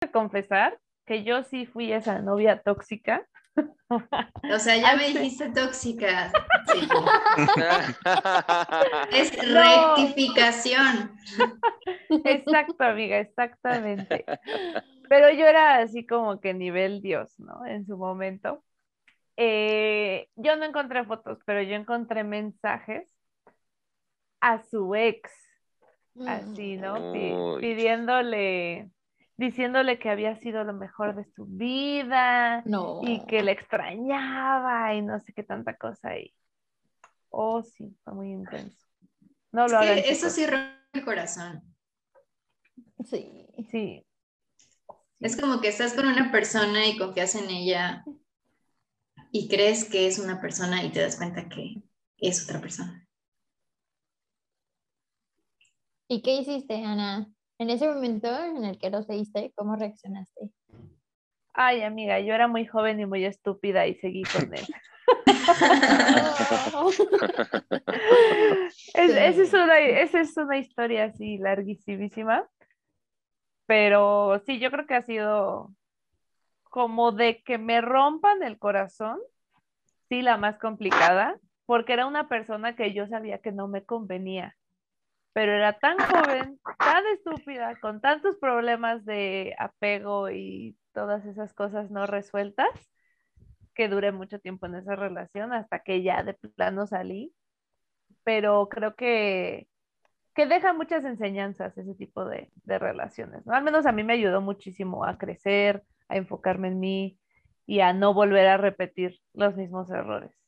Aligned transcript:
que 0.00 0.10
confesar 0.10 0.78
que 1.06 1.24
yo 1.24 1.42
sí 1.42 1.66
fui 1.66 1.92
esa 1.92 2.20
novia 2.20 2.62
tóxica. 2.62 3.26
O 4.50 4.58
sea, 4.58 4.76
ya 4.76 4.96
me 4.96 5.08
dijiste 5.08 5.50
tóxica. 5.50 6.32
Sí. 6.72 6.80
es 9.12 9.36
No. 9.46 9.96
rectificación. 9.96 11.12
Exacto, 12.24 12.84
amiga, 12.84 13.18
exactamente. 13.18 14.24
Pero 15.08 15.30
yo 15.32 15.46
era 15.46 15.78
así 15.78 16.06
como 16.06 16.40
que 16.40 16.54
nivel 16.54 17.02
Dios, 17.02 17.38
¿no? 17.38 17.66
En 17.66 17.84
su 17.84 17.98
momento. 17.98 18.64
Eh, 19.36 20.28
yo 20.36 20.56
no 20.56 20.64
encontré 20.64 21.04
fotos, 21.04 21.38
pero 21.44 21.62
yo 21.62 21.74
encontré 21.74 22.24
mensajes 22.24 23.12
a 24.40 24.62
su 24.62 24.94
ex, 24.94 25.30
así, 26.26 26.76
¿no? 26.76 27.12
Pidiéndole, 27.58 28.90
diciéndole 29.40 29.98
que 29.98 30.10
había 30.10 30.36
sido 30.36 30.64
lo 30.64 30.74
mejor 30.74 31.16
de 31.16 31.24
su 31.24 31.46
vida 31.46 32.62
No. 32.66 33.00
y 33.02 33.24
que 33.26 33.42
le 33.42 33.52
extrañaba 33.52 34.94
y 34.94 35.00
no 35.02 35.18
sé 35.18 35.32
qué 35.32 35.42
tanta 35.42 35.76
cosa 35.76 36.10
ahí. 36.10 36.34
Oh, 37.30 37.62
sí, 37.62 37.96
fue 38.04 38.12
muy 38.12 38.30
intenso. 38.32 38.86
No 39.52 39.66
lo 39.66 39.78
hagan. 39.78 39.98
eso 39.98 40.28
chicos. 40.28 40.32
sí 40.34 40.46
rompe 40.46 40.74
el 40.92 41.04
corazón. 41.04 41.62
Sí. 43.04 43.46
Sí, 43.70 44.06
Es 45.20 45.40
como 45.40 45.60
que 45.60 45.68
estás 45.68 45.92
con 45.94 46.06
una 46.06 46.30
persona 46.32 46.86
y 46.86 46.98
confías 46.98 47.34
en 47.34 47.48
ella 47.50 48.04
y 49.32 49.48
crees 49.48 49.84
que 49.88 50.06
es 50.06 50.18
una 50.18 50.40
persona 50.40 50.82
y 50.84 50.90
te 50.92 51.00
das 51.00 51.16
cuenta 51.16 51.48
que 51.48 51.82
es 52.18 52.44
otra 52.44 52.60
persona. 52.60 53.06
¿Y 56.08 56.22
qué 56.22 56.36
hiciste, 56.40 56.84
Ana? 56.84 57.30
En 57.60 57.68
ese 57.68 57.86
momento 57.86 58.26
en 58.42 58.64
el 58.64 58.78
que 58.78 58.88
lo 58.88 59.02
seguiste, 59.02 59.52
¿cómo 59.54 59.76
reaccionaste? 59.76 60.48
Ay, 61.52 61.82
amiga, 61.82 62.18
yo 62.18 62.32
era 62.32 62.48
muy 62.48 62.64
joven 62.64 62.98
y 63.00 63.04
muy 63.04 63.26
estúpida 63.26 63.86
y 63.86 63.96
seguí 63.96 64.22
con 64.22 64.54
él. 64.54 64.66
Es- 68.94 69.10
esa, 69.10 69.42
es 69.42 69.52
una, 69.52 69.78
esa 69.78 70.20
es 70.22 70.36
una 70.38 70.56
historia 70.56 71.04
así 71.04 71.36
larguísima, 71.36 72.48
pero 73.66 74.40
sí, 74.46 74.58
yo 74.58 74.70
creo 74.70 74.86
que 74.86 74.94
ha 74.94 75.02
sido 75.02 75.70
como 76.64 77.12
de 77.12 77.42
que 77.42 77.58
me 77.58 77.82
rompan 77.82 78.42
el 78.42 78.58
corazón, 78.58 79.18
sí, 80.08 80.22
la 80.22 80.38
más 80.38 80.58
complicada, 80.58 81.38
porque 81.66 81.92
era 81.92 82.06
una 82.06 82.26
persona 82.26 82.74
que 82.74 82.94
yo 82.94 83.06
sabía 83.06 83.38
que 83.38 83.52
no 83.52 83.68
me 83.68 83.84
convenía, 83.84 84.56
pero 85.32 85.52
era 85.52 85.78
tan 85.78 85.98
joven, 85.98 86.60
tan 86.78 87.04
estúpida, 87.14 87.78
con 87.80 88.00
tantos 88.00 88.36
problemas 88.38 89.04
de 89.04 89.54
apego 89.58 90.30
y 90.30 90.76
todas 90.92 91.24
esas 91.26 91.54
cosas 91.54 91.90
no 91.90 92.06
resueltas, 92.06 92.68
que 93.74 93.88
duré 93.88 94.12
mucho 94.12 94.40
tiempo 94.40 94.66
en 94.66 94.76
esa 94.76 94.96
relación 94.96 95.52
hasta 95.52 95.80
que 95.80 96.02
ya 96.02 96.22
de 96.22 96.34
plano 96.34 96.86
salí 96.86 97.34
pero 98.24 98.68
creo 98.68 98.94
que, 98.94 99.68
que 100.34 100.46
deja 100.46 100.72
muchas 100.72 101.04
enseñanzas 101.04 101.76
ese 101.76 101.94
tipo 101.94 102.24
de, 102.24 102.50
de 102.64 102.78
relaciones, 102.78 103.44
¿no? 103.46 103.54
Al 103.54 103.64
menos 103.64 103.86
a 103.86 103.92
mí 103.92 104.04
me 104.04 104.14
ayudó 104.14 104.40
muchísimo 104.40 105.04
a 105.04 105.18
crecer, 105.18 105.84
a 106.08 106.16
enfocarme 106.16 106.68
en 106.68 106.80
mí 106.80 107.18
y 107.66 107.80
a 107.80 107.92
no 107.92 108.14
volver 108.14 108.46
a 108.48 108.56
repetir 108.56 109.20
los 109.32 109.56
mismos 109.56 109.90
errores. 109.90 110.39